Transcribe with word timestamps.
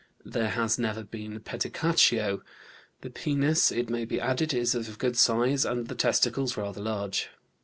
There 0.25 0.49
has 0.49 0.79
never 0.79 1.03
been 1.03 1.39
pedicatio. 1.41 2.41
The 3.01 3.11
penis, 3.11 3.71
it 3.71 3.87
may 3.87 4.03
be 4.03 4.19
added, 4.19 4.51
is 4.51 4.73
of 4.73 4.97
good 4.97 5.15
size, 5.15 5.63
and 5.63 5.89
the 5.89 5.93
testicles 5.95 6.57
rather 6.57 6.81
large. 6.81 7.29